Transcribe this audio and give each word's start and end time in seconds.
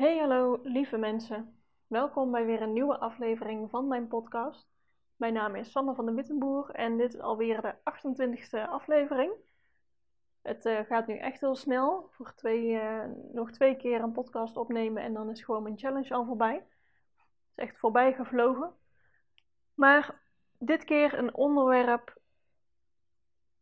Hey 0.00 0.18
hallo 0.18 0.60
lieve 0.62 0.96
mensen, 0.96 1.62
welkom 1.86 2.30
bij 2.30 2.46
weer 2.46 2.62
een 2.62 2.72
nieuwe 2.72 2.98
aflevering 2.98 3.70
van 3.70 3.88
mijn 3.88 4.08
podcast. 4.08 4.68
Mijn 5.16 5.32
naam 5.32 5.54
is 5.54 5.70
Sanne 5.70 5.94
van 5.94 6.06
de 6.06 6.12
Wittenboer 6.12 6.70
en 6.70 6.96
dit 6.96 7.14
is 7.14 7.20
alweer 7.20 7.60
de 7.60 7.74
28e 7.74 8.68
aflevering. 8.68 9.32
Het 10.42 10.64
uh, 10.64 10.80
gaat 10.80 11.06
nu 11.06 11.16
echt 11.16 11.40
heel 11.40 11.54
snel, 11.54 12.08
voor 12.10 12.34
twee, 12.34 12.66
uh, 12.66 13.04
nog 13.32 13.50
twee 13.50 13.76
keer 13.76 14.02
een 14.02 14.12
podcast 14.12 14.56
opnemen 14.56 15.02
en 15.02 15.12
dan 15.12 15.30
is 15.30 15.44
gewoon 15.44 15.62
mijn 15.62 15.78
challenge 15.78 16.14
al 16.14 16.24
voorbij. 16.24 16.54
Het 16.54 16.64
is 17.54 17.64
echt 17.64 17.78
voorbij 17.78 18.12
gevlogen. 18.12 18.72
Maar 19.74 20.20
dit 20.58 20.84
keer 20.84 21.18
een 21.18 21.34
onderwerp 21.34 22.20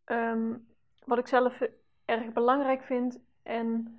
um, 0.05 0.69
wat 1.05 1.19
ik 1.19 1.27
zelf 1.27 1.61
erg 2.05 2.33
belangrijk 2.33 2.83
vind 2.83 3.21
en 3.43 3.99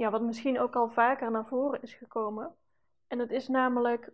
ja, 0.00 0.10
wat 0.10 0.22
misschien 0.22 0.60
ook 0.60 0.76
al 0.76 0.88
vaker 0.88 1.30
naar 1.30 1.46
voren 1.46 1.82
is 1.82 1.94
gekomen. 1.94 2.56
En 3.06 3.18
dat 3.18 3.30
is 3.30 3.48
namelijk 3.48 4.12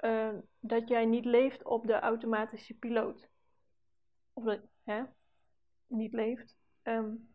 uh, 0.00 0.34
dat 0.60 0.88
jij 0.88 1.04
niet 1.04 1.24
leeft 1.24 1.64
op 1.64 1.86
de 1.86 2.00
automatische 2.00 2.78
piloot. 2.78 3.28
Of 4.32 4.44
dat, 4.44 4.60
hè, 4.84 5.02
niet 5.86 6.12
leeft. 6.12 6.56
Um, 6.82 7.34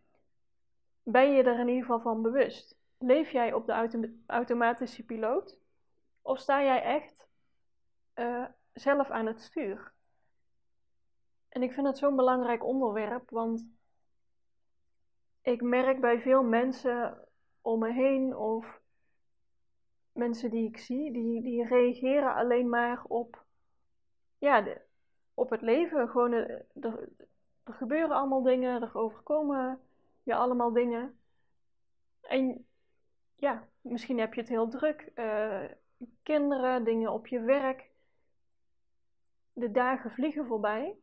ben 1.03 1.31
je 1.31 1.43
er 1.43 1.59
in 1.59 1.67
ieder 1.67 1.81
geval 1.81 1.99
van 1.99 2.21
bewust? 2.21 2.77
Leef 2.97 3.31
jij 3.31 3.53
op 3.53 3.65
de 3.65 3.71
auto 3.71 3.99
automatische 4.25 5.05
piloot? 5.05 5.59
Of 6.21 6.39
sta 6.39 6.63
jij 6.63 6.83
echt 6.83 7.27
uh, 8.15 8.45
zelf 8.73 9.09
aan 9.09 9.25
het 9.25 9.41
stuur? 9.41 9.93
En 11.49 11.63
ik 11.63 11.73
vind 11.73 11.87
het 11.87 11.97
zo'n 11.97 12.15
belangrijk 12.15 12.63
onderwerp, 12.63 13.29
want 13.29 13.65
ik 15.41 15.61
merk 15.61 16.01
bij 16.01 16.21
veel 16.21 16.43
mensen 16.43 17.25
om 17.61 17.79
me 17.79 17.91
heen 17.93 18.35
of 18.37 18.81
mensen 20.11 20.49
die 20.49 20.67
ik 20.67 20.77
zie, 20.77 21.11
die, 21.11 21.41
die 21.41 21.65
reageren 21.65 22.35
alleen 22.35 22.69
maar 22.69 23.03
op, 23.03 23.45
ja, 24.37 24.77
op 25.33 25.49
het 25.49 25.61
leven. 25.61 26.09
Gewoon, 26.09 26.31
er, 26.31 26.65
er 27.63 27.73
gebeuren 27.73 28.15
allemaal 28.15 28.43
dingen, 28.43 28.81
er 28.81 28.97
overkomen 28.97 29.81
je 30.23 30.35
allemaal 30.35 30.73
dingen. 30.73 31.19
En 32.21 32.67
ja, 33.35 33.67
misschien 33.81 34.19
heb 34.19 34.33
je 34.33 34.39
het 34.39 34.49
heel 34.49 34.67
druk. 34.67 35.11
Uh, 35.15 35.63
kinderen, 36.23 36.83
dingen 36.83 37.11
op 37.11 37.27
je 37.27 37.39
werk. 37.39 37.89
De 39.53 39.71
dagen 39.71 40.11
vliegen 40.11 40.45
voorbij. 40.45 40.95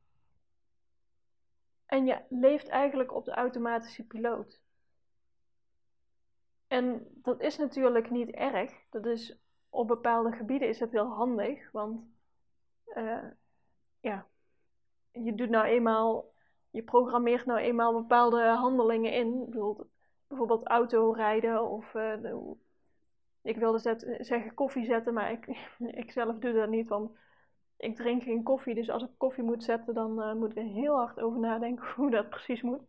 En 1.87 2.07
je 2.07 2.23
leeft 2.29 2.69
eigenlijk 2.69 3.13
op 3.13 3.25
de 3.25 3.33
automatische 3.33 4.07
piloot. 4.07 4.61
En 6.69 7.07
dat 7.23 7.41
is 7.41 7.59
natuurlijk 7.59 8.11
niet 8.11 8.31
erg. 8.31 8.73
Dat 8.91 9.07
is, 9.07 9.39
op 9.69 9.89
bepaalde 9.89 10.33
gebieden 10.33 10.69
is 10.69 10.81
het 10.81 10.93
heel 10.93 11.09
handig, 11.09 11.71
want 11.71 12.01
uh, 12.97 13.25
ja, 14.01 14.27
je 15.13 15.35
doet 15.35 15.49
nou 15.49 15.67
eenmaal, 15.67 16.33
je 16.71 16.83
programmeert 16.83 17.47
nou 17.47 17.59
eenmaal 17.59 17.93
bepaalde 17.93 18.43
handelingen 18.43 19.13
in. 19.13 19.51
Bijvoorbeeld, 20.29 20.67
auto 20.67 21.11
rijden 21.11 21.65
of 21.65 21.91
de, 21.93 22.57
ik 23.43 23.57
wilde 23.57 23.79
zeggen 24.21 24.55
koffie 24.55 24.85
zetten, 24.85 25.15
maar 25.15 25.31
ik, 25.33 25.47
ik 26.03 26.11
zelf 26.11 26.39
doe 26.39 26.53
dat 26.53 26.69
niet, 26.69 26.89
want 26.89 27.11
ik 27.77 27.97
drink 27.97 28.23
geen 28.23 28.43
koffie. 28.43 28.75
Dus 28.75 28.91
als 28.91 29.03
ik 29.03 29.11
koffie 29.17 29.43
moet 29.43 29.65
zetten, 29.65 29.95
dan 29.95 30.19
uh, 30.19 30.33
moet 30.33 30.51
ik 30.51 30.57
er 30.57 30.63
heel 30.63 30.97
hard 30.97 31.21
over 31.21 31.39
nadenken 31.39 31.87
hoe 31.97 32.11
dat 32.11 32.29
precies 32.29 32.63
moet. 32.63 32.83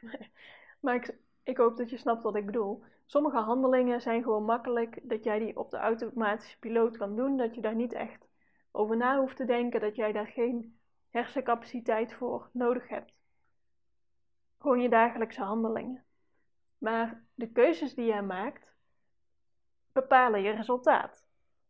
maar 0.80 0.94
ik, 0.94 1.14
ik 1.50 1.56
hoop 1.56 1.76
dat 1.76 1.90
je 1.90 1.96
snapt 1.96 2.22
wat 2.22 2.36
ik 2.36 2.46
bedoel. 2.46 2.82
Sommige 3.06 3.38
handelingen 3.38 4.00
zijn 4.00 4.22
gewoon 4.22 4.44
makkelijk 4.44 5.00
dat 5.02 5.24
jij 5.24 5.38
die 5.38 5.56
op 5.56 5.70
de 5.70 5.76
automatische 5.76 6.58
piloot 6.58 6.96
kan 6.96 7.16
doen. 7.16 7.36
Dat 7.36 7.54
je 7.54 7.60
daar 7.60 7.74
niet 7.74 7.92
echt 7.92 8.28
over 8.70 8.96
na 8.96 9.18
hoeft 9.18 9.36
te 9.36 9.44
denken. 9.44 9.80
Dat 9.80 9.96
jij 9.96 10.12
daar 10.12 10.26
geen 10.26 10.78
hersencapaciteit 11.10 12.12
voor 12.14 12.48
nodig 12.52 12.88
hebt. 12.88 13.12
Gewoon 14.58 14.80
je 14.80 14.88
dagelijkse 14.88 15.42
handelingen. 15.42 16.04
Maar 16.78 17.24
de 17.34 17.50
keuzes 17.50 17.94
die 17.94 18.06
jij 18.06 18.22
maakt 18.22 18.74
bepalen 19.92 20.42
je 20.42 20.50
resultaat. 20.50 21.24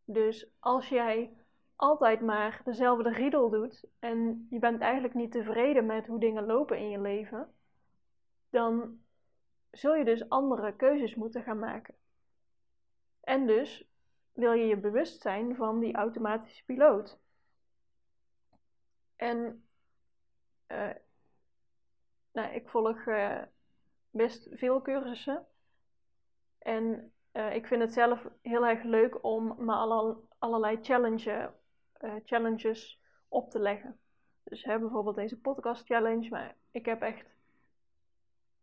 Dus 0.05 0.51
als 0.59 0.89
jij 0.89 1.37
altijd 1.75 2.21
maar 2.21 2.61
dezelfde 2.63 3.09
riedel 3.09 3.49
doet 3.49 3.85
en 3.99 4.47
je 4.49 4.59
bent 4.59 4.81
eigenlijk 4.81 5.13
niet 5.13 5.31
tevreden 5.31 5.85
met 5.85 6.07
hoe 6.07 6.19
dingen 6.19 6.45
lopen 6.45 6.77
in 6.77 6.89
je 6.89 6.99
leven, 6.99 7.53
dan 8.49 8.99
zul 9.71 9.95
je 9.95 10.05
dus 10.05 10.29
andere 10.29 10.75
keuzes 10.75 11.15
moeten 11.15 11.43
gaan 11.43 11.59
maken. 11.59 11.95
En 13.21 13.47
dus 13.47 13.89
wil 14.31 14.51
je 14.51 14.65
je 14.65 14.77
bewust 14.77 15.21
zijn 15.21 15.55
van 15.55 15.79
die 15.79 15.95
automatische 15.95 16.65
piloot. 16.65 17.19
En 19.15 19.65
uh, 20.67 20.89
nou, 22.31 22.53
ik 22.53 22.69
volg 22.69 23.05
uh, 23.05 23.41
best 24.09 24.47
veel 24.51 24.81
cursussen. 24.81 25.45
En 26.57 27.13
uh, 27.33 27.55
ik 27.55 27.67
vind 27.67 27.81
het 27.81 27.93
zelf 27.93 28.29
heel 28.41 28.67
erg 28.67 28.83
leuk 28.83 29.23
om 29.23 29.65
me 29.65 29.73
alle, 29.73 30.17
allerlei 30.37 30.77
challenge, 30.81 31.53
challenges 32.23 33.01
op 33.27 33.49
te 33.49 33.59
leggen. 33.59 33.99
Dus 34.43 34.63
hè, 34.63 34.79
bijvoorbeeld 34.79 35.15
deze 35.15 35.39
podcast 35.39 35.85
challenge, 35.85 36.29
maar 36.29 36.55
ik 36.71 36.85
heb 36.85 37.01
echt 37.01 37.30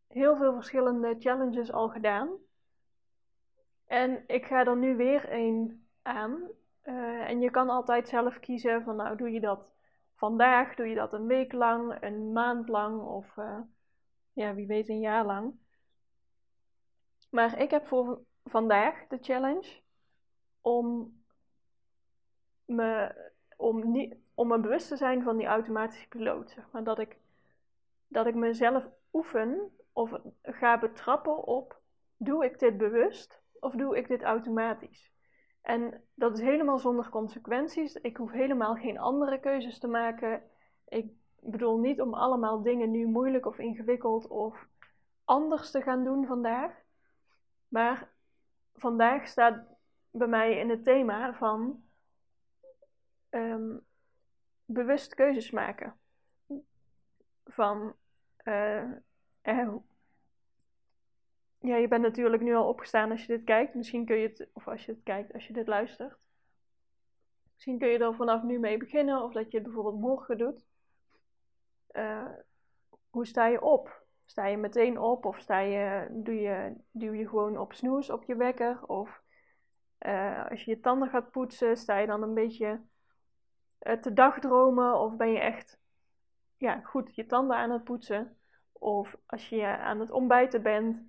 heel 0.09 0.37
veel 0.37 0.55
verschillende 0.55 1.17
challenges 1.19 1.73
al 1.73 1.89
gedaan. 1.89 2.29
En 3.87 4.25
ik 4.27 4.47
ga 4.47 4.65
er 4.65 4.77
nu 4.77 4.97
weer 4.97 5.33
een 5.33 5.87
aan. 6.03 6.49
Uh, 6.85 7.29
en 7.29 7.41
je 7.41 7.51
kan 7.51 7.69
altijd 7.69 8.09
zelf 8.09 8.39
kiezen 8.39 8.83
van 8.83 8.97
nou 8.97 9.17
doe 9.17 9.31
je 9.31 9.41
dat 9.41 9.69
vandaag, 10.15 10.75
doe 10.75 10.87
je 10.87 10.95
dat 10.95 11.13
een 11.13 11.27
week 11.27 11.53
lang, 11.53 12.03
een 12.03 12.33
maand 12.33 12.69
lang 12.69 13.03
of 13.03 13.37
uh, 13.37 13.61
ja, 14.33 14.55
wie 14.55 14.67
weet 14.67 14.89
een 14.89 15.01
jaar 15.01 15.25
lang. 15.25 15.55
Maar 17.31 17.61
ik 17.61 17.71
heb 17.71 17.87
voor 17.87 18.21
vandaag 18.45 19.07
de 19.07 19.19
challenge 19.21 19.81
om 20.61 21.13
me, 22.65 23.15
om, 23.57 23.91
niet, 23.91 24.17
om 24.35 24.49
me 24.49 24.61
bewust 24.61 24.89
te 24.89 24.97
zijn 24.97 25.23
van 25.23 25.37
die 25.37 25.47
automatische 25.47 26.09
piloot. 26.09 26.57
Maar. 26.73 26.85
dat, 26.85 26.99
ik, 26.99 27.19
dat 28.07 28.27
ik 28.27 28.35
mezelf 28.35 28.89
oefen 29.13 29.73
of 29.99 30.21
ga 30.43 30.79
betrappen 30.79 31.45
op: 31.45 31.81
doe 32.17 32.45
ik 32.45 32.59
dit 32.59 32.77
bewust 32.77 33.43
of 33.61 33.75
doe 33.75 33.97
ik 33.97 34.09
dit 34.09 34.23
automatisch? 34.23 35.13
En 35.63 36.05
dat 36.15 36.39
is 36.39 36.45
helemaal 36.45 36.79
zonder 36.79 37.09
consequenties. 37.09 37.95
Ik 37.95 38.17
hoef 38.17 38.31
helemaal 38.31 38.75
geen 38.75 38.99
andere 38.99 39.41
keuzes 39.41 39.79
te 39.79 39.87
maken. 39.87 40.43
Ik 40.89 41.13
bedoel 41.41 41.79
niet 41.79 42.01
om 42.01 42.15
allemaal 42.15 42.63
dingen 42.63 42.91
nu 42.91 43.07
moeilijk 43.07 43.47
of 43.47 43.59
ingewikkeld 43.59 44.27
of 44.27 44.67
anders 45.25 45.71
te 45.71 45.83
gaan 45.83 46.05
doen 46.05 46.27
vandaag. 46.27 46.73
Maar 47.69 48.11
vandaag 48.75 49.27
staat 49.27 49.65
bij 50.11 50.29
mij 50.29 50.59
in 50.59 50.71
het 50.71 50.85
thema 50.85 51.35
van 51.35 51.83
um, 53.31 53.85
bewust 54.65 55.15
keuzes 55.15 55.51
maken. 55.51 55.99
Van 57.45 57.95
uh, 58.45 58.91
uh, 59.43 59.75
ja, 61.59 61.77
je 61.77 61.89
bent 61.89 62.03
natuurlijk 62.03 62.43
nu 62.43 62.55
al 62.55 62.69
opgestaan 62.69 63.11
als 63.11 63.21
je 63.21 63.37
dit 63.37 63.45
kijkt. 63.45 63.75
Misschien 63.75 64.05
kun 64.05 64.17
je 64.17 64.29
het, 64.29 64.49
of 64.53 64.69
als 64.69 64.85
je 64.85 64.93
het 64.93 65.03
kijkt, 65.03 65.33
als 65.33 65.47
je 65.47 65.53
dit 65.53 65.67
luistert. 65.67 66.17
Misschien 67.55 67.79
kun 67.79 67.89
je 67.89 67.99
er 67.99 68.15
vanaf 68.15 68.43
nu 68.43 68.59
mee 68.59 68.77
beginnen, 68.77 69.23
of 69.23 69.33
dat 69.33 69.51
je 69.51 69.57
het 69.57 69.67
bijvoorbeeld 69.67 70.01
morgen 70.01 70.39
doet. 70.39 70.67
Uh, 71.93 72.29
hoe 73.11 73.27
sta 73.27 73.47
je 73.47 73.63
op? 73.63 74.07
Sta 74.25 74.47
je 74.47 74.57
meteen 74.57 74.99
op, 74.99 75.25
of 75.25 75.39
sta 75.39 75.59
je, 75.59 76.07
doe 76.11 76.35
je, 76.35 76.75
duw 76.91 77.13
je 77.13 77.29
gewoon 77.29 77.59
op 77.59 77.73
snoes 77.73 78.11
op 78.11 78.25
je 78.25 78.37
wekker? 78.37 78.87
Of 78.87 79.23
uh, 80.07 80.51
als 80.51 80.65
je 80.65 80.71
je 80.71 80.81
tanden 80.81 81.09
gaat 81.09 81.31
poetsen, 81.31 81.77
sta 81.77 81.99
je 81.99 82.07
dan 82.07 82.23
een 82.23 82.35
beetje 82.35 82.81
uh, 83.83 83.93
te 83.93 84.13
dagdromen? 84.13 84.99
Of 84.99 85.17
ben 85.17 85.33
je 85.33 85.39
echt 85.39 85.81
ja, 86.57 86.81
goed 86.81 87.15
je 87.15 87.27
tanden 87.27 87.57
aan 87.57 87.71
het 87.71 87.85
poetsen? 87.85 88.37
Of 88.73 89.17
als 89.27 89.49
je 89.49 89.67
aan 89.67 90.01
het 90.01 90.11
ontbijten 90.11 90.63
bent, 90.63 91.03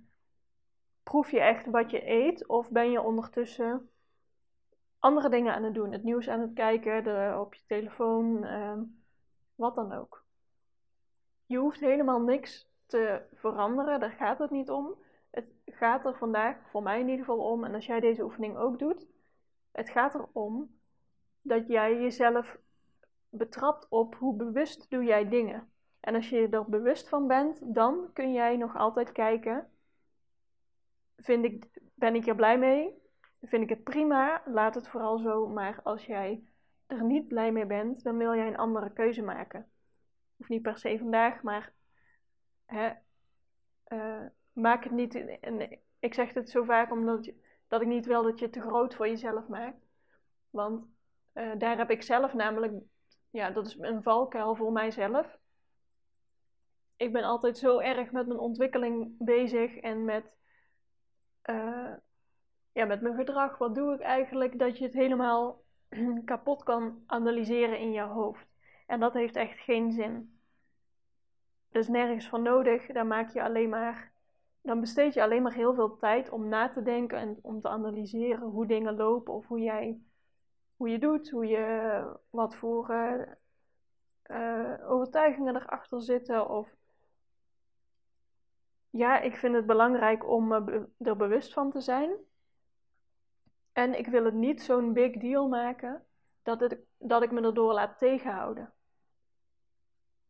proef 1.10 1.30
je 1.30 1.40
echt 1.40 1.66
wat 1.66 1.90
je 1.90 2.10
eet? 2.10 2.46
Of 2.46 2.70
ben 2.70 2.90
je 2.90 3.00
ondertussen 3.00 3.90
andere 4.98 5.28
dingen 5.28 5.54
aan 5.54 5.62
het 5.62 5.74
doen? 5.74 5.92
Het 5.92 6.02
nieuws 6.02 6.28
aan 6.28 6.40
het 6.40 6.52
kijken, 6.52 7.40
op 7.40 7.54
je 7.54 7.60
telefoon, 7.66 8.44
uh, 8.44 8.78
wat 9.54 9.74
dan 9.74 9.92
ook. 9.92 10.24
Je 11.46 11.58
hoeft 11.58 11.80
helemaal 11.80 12.20
niks 12.20 12.70
te 12.86 13.22
veranderen, 13.34 14.00
daar 14.00 14.10
gaat 14.10 14.38
het 14.38 14.50
niet 14.50 14.70
om. 14.70 14.94
Het 15.30 15.46
gaat 15.64 16.04
er 16.04 16.16
vandaag, 16.16 16.56
voor 16.70 16.82
mij 16.82 17.00
in 17.00 17.08
ieder 17.08 17.24
geval 17.24 17.50
om, 17.50 17.64
en 17.64 17.74
als 17.74 17.86
jij 17.86 18.00
deze 18.00 18.22
oefening 18.22 18.56
ook 18.56 18.78
doet, 18.78 19.06
het 19.72 19.90
gaat 19.90 20.14
erom 20.14 20.78
dat 21.42 21.66
jij 21.66 22.00
jezelf 22.00 22.58
betrapt 23.28 23.86
op 23.88 24.14
hoe 24.14 24.36
bewust 24.36 24.90
doe 24.90 25.04
jij 25.04 25.28
dingen. 25.28 25.72
En 26.00 26.14
als 26.14 26.28
je 26.28 26.48
er 26.48 26.64
bewust 26.68 27.08
van 27.08 27.26
bent, 27.26 27.74
dan 27.74 28.10
kun 28.12 28.32
jij 28.32 28.56
nog 28.56 28.76
altijd 28.76 29.12
kijken 29.12 29.70
vind 31.20 31.44
ik, 31.44 31.80
ben 31.94 32.14
ik 32.14 32.26
er 32.26 32.34
blij 32.34 32.58
mee? 32.58 32.94
Vind 33.42 33.62
ik 33.62 33.68
het 33.68 33.84
prima? 33.84 34.42
Laat 34.44 34.74
het 34.74 34.88
vooral 34.88 35.18
zo. 35.18 35.48
Maar 35.48 35.80
als 35.82 36.06
jij 36.06 36.44
er 36.86 37.04
niet 37.04 37.28
blij 37.28 37.52
mee 37.52 37.66
bent, 37.66 38.02
dan 38.02 38.16
wil 38.16 38.34
jij 38.34 38.46
een 38.46 38.56
andere 38.56 38.92
keuze 38.92 39.22
maken. 39.22 39.70
Of 40.36 40.48
niet 40.48 40.62
per 40.62 40.78
se 40.78 40.98
vandaag, 40.98 41.42
maar 41.42 41.72
hè, 42.66 42.92
uh, 43.88 44.26
maak 44.52 44.84
het 44.84 44.92
niet. 44.92 45.40
En 45.40 45.80
ik 45.98 46.14
zeg 46.14 46.34
het 46.34 46.50
zo 46.50 46.64
vaak 46.64 46.92
omdat 46.92 47.24
je, 47.24 47.34
dat 47.68 47.80
ik 47.80 47.86
niet 47.86 48.06
wil 48.06 48.22
dat 48.22 48.38
je 48.38 48.44
het 48.44 48.54
te 48.54 48.60
groot 48.60 48.94
voor 48.94 49.08
jezelf 49.08 49.48
maakt. 49.48 49.86
Want 50.50 50.86
uh, 51.34 51.52
daar 51.58 51.76
heb 51.76 51.90
ik 51.90 52.02
zelf 52.02 52.34
namelijk, 52.34 52.72
ja, 53.30 53.50
dat 53.50 53.66
is 53.66 53.78
een 53.78 54.02
valkuil 54.02 54.54
voor 54.54 54.72
mijzelf. 54.72 55.38
Ik 56.96 57.12
ben 57.12 57.22
altijd 57.22 57.58
zo 57.58 57.78
erg 57.78 58.10
met 58.10 58.26
mijn 58.26 58.38
ontwikkeling 58.38 59.14
bezig 59.18 59.76
en 59.76 60.04
met, 60.04 60.24
uh, 61.44 61.92
ja, 62.72 62.84
met 62.84 63.00
mijn 63.00 63.14
gedrag. 63.14 63.58
Wat 63.58 63.74
doe 63.74 63.94
ik 63.94 64.00
eigenlijk? 64.00 64.58
Dat 64.58 64.78
je 64.78 64.84
het 64.84 64.94
helemaal 64.94 65.62
kapot 66.24 66.62
kan 66.62 67.02
analyseren 67.06 67.78
in 67.78 67.92
je 67.92 68.02
hoofd. 68.02 68.46
En 68.86 69.00
dat 69.00 69.12
heeft 69.12 69.36
echt 69.36 69.58
geen 69.58 69.92
zin. 69.92 70.40
Dus 71.70 71.88
nergens 71.88 72.28
van 72.28 72.42
nodig. 72.42 72.86
Daar 72.86 73.06
maak 73.06 73.30
je 73.30 73.42
alleen 73.42 73.68
maar 73.68 74.12
dan 74.62 74.80
besteed 74.80 75.14
je 75.14 75.22
alleen 75.22 75.42
maar 75.42 75.54
heel 75.54 75.74
veel 75.74 75.96
tijd 75.96 76.30
om 76.30 76.48
na 76.48 76.68
te 76.68 76.82
denken 76.82 77.18
en 77.18 77.38
om 77.42 77.60
te 77.60 77.68
analyseren 77.68 78.48
hoe 78.48 78.66
dingen 78.66 78.96
lopen 78.96 79.34
of 79.34 79.46
hoe 79.46 79.60
jij 79.60 80.00
hoe 80.76 80.88
je 80.88 80.98
doet, 80.98 81.30
hoe 81.30 81.46
je 81.46 82.16
wat 82.30 82.54
voor 82.54 82.90
uh, 84.26 84.90
overtuigingen 84.90 85.56
erachter 85.56 86.02
zitten. 86.02 86.48
Of 86.48 86.76
ja, 88.90 89.20
ik 89.20 89.36
vind 89.36 89.54
het 89.54 89.66
belangrijk 89.66 90.28
om 90.28 90.52
er 90.98 91.16
bewust 91.16 91.52
van 91.52 91.70
te 91.70 91.80
zijn. 91.80 92.10
En 93.72 93.98
ik 93.98 94.06
wil 94.06 94.24
het 94.24 94.34
niet 94.34 94.62
zo'n 94.62 94.92
big 94.92 95.16
deal 95.16 95.48
maken 95.48 96.04
dat, 96.42 96.60
het, 96.60 96.78
dat 96.98 97.22
ik 97.22 97.30
me 97.30 97.40
erdoor 97.42 97.72
laat 97.72 97.98
tegenhouden. 97.98 98.72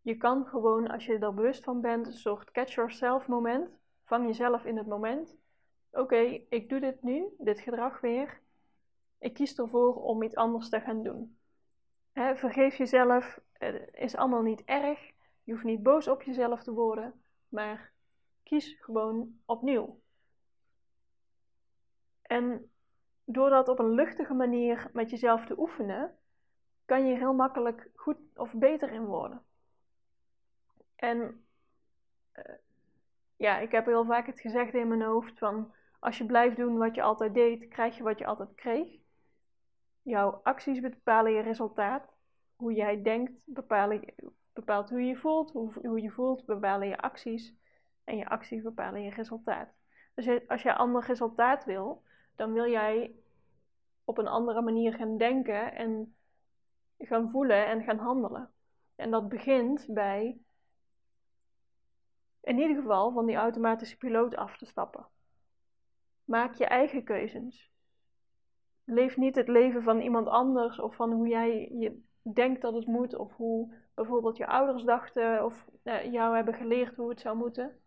Je 0.02 0.16
kan 0.16 0.46
gewoon, 0.46 0.88
als 0.88 1.06
je 1.06 1.18
er 1.18 1.34
bewust 1.34 1.64
van 1.64 1.80
bent, 1.80 2.06
een 2.06 2.12
soort 2.12 2.50
catch 2.50 2.74
yourself 2.74 3.26
moment 3.26 3.80
Vang 4.10 4.26
jezelf 4.26 4.64
in 4.64 4.76
het 4.76 4.86
moment. 4.86 5.36
Oké, 5.90 6.16
ik 6.48 6.68
doe 6.68 6.80
dit 6.80 7.02
nu, 7.02 7.28
dit 7.38 7.60
gedrag 7.60 8.00
weer. 8.00 8.40
Ik 9.18 9.34
kies 9.34 9.58
ervoor 9.58 9.94
om 9.94 10.22
iets 10.22 10.34
anders 10.34 10.68
te 10.68 10.80
gaan 10.80 11.02
doen. 11.02 11.38
vergeef 12.14 12.76
jezelf, 12.76 13.40
het 13.52 13.88
is 13.92 14.16
allemaal 14.16 14.42
niet 14.42 14.64
erg. 14.64 15.10
Je 15.44 15.52
hoeft 15.52 15.64
niet 15.64 15.82
boos 15.82 16.08
op 16.08 16.22
jezelf 16.22 16.62
te 16.62 16.72
worden, 16.72 17.22
maar 17.48 17.92
kies 18.50 18.76
gewoon 18.80 19.40
opnieuw. 19.44 20.00
En 22.22 22.70
door 23.24 23.50
dat 23.50 23.68
op 23.68 23.78
een 23.78 23.94
luchtige 23.94 24.34
manier 24.34 24.90
met 24.92 25.10
jezelf 25.10 25.46
te 25.46 25.58
oefenen, 25.58 26.18
kan 26.84 27.06
je 27.06 27.16
heel 27.16 27.34
makkelijk 27.34 27.90
goed 27.94 28.16
of 28.34 28.54
beter 28.54 28.92
in 28.92 29.04
worden. 29.04 29.42
En 30.96 31.44
uh, 32.34 32.54
ja, 33.36 33.58
ik 33.58 33.70
heb 33.70 33.86
heel 33.86 34.04
vaak 34.04 34.26
het 34.26 34.40
gezegd 34.40 34.74
in 34.74 34.88
mijn 34.88 35.02
hoofd 35.02 35.38
van 35.38 35.74
als 35.98 36.18
je 36.18 36.26
blijft 36.26 36.56
doen 36.56 36.78
wat 36.78 36.94
je 36.94 37.02
altijd 37.02 37.34
deed, 37.34 37.68
krijg 37.68 37.96
je 37.96 38.02
wat 38.02 38.18
je 38.18 38.26
altijd 38.26 38.54
kreeg. 38.54 38.98
Jouw 40.02 40.40
acties 40.42 40.80
bepalen 40.80 41.32
je 41.32 41.40
resultaat. 41.40 42.12
Hoe 42.56 42.72
jij 42.72 43.02
denkt 43.02 43.42
bepaalt 44.52 44.90
hoe 44.90 45.00
je 45.00 45.06
je 45.06 45.16
voelt. 45.16 45.50
Hoe, 45.50 45.72
hoe 45.82 46.00
je 46.00 46.10
voelt 46.10 46.44
bepalen 46.44 46.88
je 46.88 47.00
acties. 47.00 47.59
En 48.10 48.16
je 48.16 48.28
acties 48.28 48.62
bepalen 48.62 49.02
je 49.02 49.10
resultaat. 49.10 49.68
Dus 50.14 50.48
als 50.48 50.62
je 50.62 50.74
ander 50.74 51.04
resultaat 51.06 51.64
wil, 51.64 52.02
dan 52.36 52.52
wil 52.52 52.70
jij 52.70 53.14
op 54.04 54.18
een 54.18 54.28
andere 54.28 54.62
manier 54.62 54.94
gaan 54.94 55.16
denken 55.16 55.74
en 55.74 56.14
gaan 56.98 57.30
voelen 57.30 57.66
en 57.66 57.82
gaan 57.82 57.98
handelen. 57.98 58.50
En 58.96 59.10
dat 59.10 59.28
begint 59.28 59.86
bij 59.88 60.38
in 62.40 62.58
ieder 62.58 62.76
geval 62.76 63.12
van 63.12 63.26
die 63.26 63.36
automatische 63.36 63.96
piloot 63.96 64.36
af 64.36 64.56
te 64.56 64.66
stappen. 64.66 65.06
Maak 66.24 66.54
je 66.54 66.66
eigen 66.66 67.04
keuzes. 67.04 67.70
Leef 68.84 69.16
niet 69.16 69.34
het 69.34 69.48
leven 69.48 69.82
van 69.82 70.00
iemand 70.00 70.26
anders 70.26 70.80
of 70.80 70.94
van 70.94 71.12
hoe 71.12 71.28
jij 71.28 71.72
je 71.72 72.02
denkt 72.22 72.62
dat 72.62 72.74
het 72.74 72.86
moet 72.86 73.16
of 73.16 73.36
hoe 73.36 73.74
bijvoorbeeld 73.94 74.36
je 74.36 74.46
ouders 74.46 74.84
dachten 74.84 75.44
of 75.44 75.66
eh, 75.82 76.12
jou 76.12 76.34
hebben 76.34 76.54
geleerd 76.54 76.96
hoe 76.96 77.08
het 77.08 77.20
zou 77.20 77.36
moeten. 77.36 77.79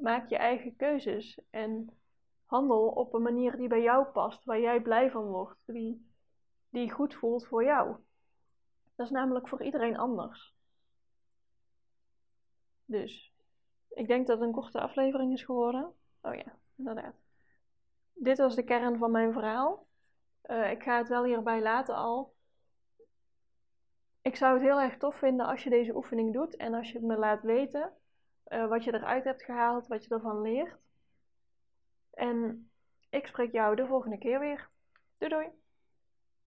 Maak 0.00 0.28
je 0.28 0.36
eigen 0.36 0.76
keuzes 0.76 1.40
en 1.50 1.98
handel 2.44 2.88
op 2.88 3.14
een 3.14 3.22
manier 3.22 3.56
die 3.56 3.68
bij 3.68 3.82
jou 3.82 4.06
past, 4.06 4.44
waar 4.44 4.60
jij 4.60 4.82
blij 4.82 5.10
van 5.10 5.24
wordt, 5.24 5.58
die, 5.66 6.10
die 6.68 6.90
goed 6.90 7.14
voelt 7.14 7.46
voor 7.46 7.64
jou. 7.64 7.96
Dat 8.94 9.06
is 9.06 9.12
namelijk 9.12 9.48
voor 9.48 9.62
iedereen 9.62 9.96
anders. 9.96 10.54
Dus 12.84 13.34
ik 13.88 14.06
denk 14.06 14.26
dat 14.26 14.38
het 14.38 14.46
een 14.46 14.54
korte 14.54 14.80
aflevering 14.80 15.32
is 15.32 15.42
geworden. 15.42 15.92
Oh 16.22 16.34
ja, 16.34 16.56
inderdaad. 16.76 17.14
Dit 18.12 18.38
was 18.38 18.54
de 18.54 18.64
kern 18.64 18.98
van 18.98 19.10
mijn 19.10 19.32
verhaal. 19.32 19.86
Uh, 20.44 20.70
ik 20.70 20.82
ga 20.82 20.98
het 20.98 21.08
wel 21.08 21.24
hierbij 21.24 21.62
laten 21.62 21.94
al. 21.94 22.34
Ik 24.22 24.36
zou 24.36 24.52
het 24.52 24.62
heel 24.62 24.80
erg 24.80 24.96
tof 24.96 25.14
vinden 25.14 25.46
als 25.46 25.62
je 25.62 25.70
deze 25.70 25.96
oefening 25.96 26.32
doet 26.32 26.56
en 26.56 26.74
als 26.74 26.88
je 26.88 26.98
het 26.98 27.06
me 27.06 27.16
laat 27.16 27.42
weten 27.42 27.92
uh, 28.50 28.68
wat 28.68 28.84
je 28.84 28.94
eruit 28.94 29.24
hebt 29.24 29.42
gehaald, 29.42 29.86
wat 29.86 30.04
je 30.04 30.14
ervan 30.14 30.40
leert. 30.40 30.76
En 32.10 32.70
ik 33.10 33.26
spreek 33.26 33.52
jou 33.52 33.76
de 33.76 33.86
volgende 33.86 34.18
keer 34.18 34.40
weer. 34.40 34.68
Doei 35.18 35.30
doei! 35.30 35.59